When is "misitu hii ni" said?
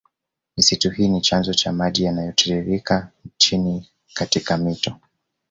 0.57-1.21